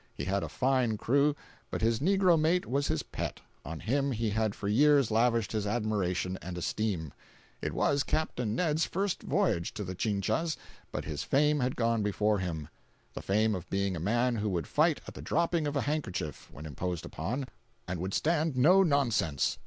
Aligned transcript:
He 0.15 0.25
had 0.25 0.41
a 0.41 0.49
fine 0.49 0.97
crew, 0.97 1.35
but 1.69 1.83
his 1.83 1.99
negro 1.99 2.35
mate 2.35 2.65
was 2.65 2.87
his 2.87 3.03
pet—on 3.03 3.81
him 3.81 4.13
he 4.13 4.31
had 4.31 4.55
for 4.55 4.67
years 4.67 5.11
lavished 5.11 5.51
his 5.51 5.67
admiration 5.67 6.39
and 6.41 6.57
esteem. 6.57 7.13
It 7.61 7.71
was 7.71 8.01
Capt. 8.01 8.39
Ned's 8.39 8.83
first 8.85 9.21
voyage 9.21 9.75
to 9.75 9.83
the 9.83 9.93
Chinchas, 9.93 10.57
but 10.91 11.05
his 11.05 11.21
fame 11.21 11.59
had 11.59 11.75
gone 11.75 12.01
before 12.01 12.39
him—the 12.39 13.21
fame 13.21 13.53
of 13.53 13.69
being 13.69 13.95
a 13.95 13.99
man 13.99 14.37
who 14.37 14.49
would 14.49 14.65
fight 14.65 15.01
at 15.07 15.13
the 15.13 15.21
dropping 15.21 15.67
of 15.67 15.75
a 15.75 15.81
handkerchief, 15.81 16.49
when 16.51 16.65
imposed 16.65 17.05
upon, 17.05 17.45
and 17.87 17.99
would 17.99 18.15
stand 18.15 18.57
no 18.57 18.81
nonsense. 18.81 19.59